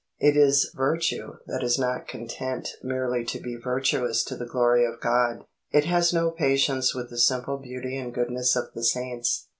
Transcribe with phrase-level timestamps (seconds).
[0.17, 4.99] It is virtue that is not content merely to be virtuous to the glory of
[4.99, 5.45] God.
[5.71, 9.45] It has no patience with the simple beauty and goodness of the saints.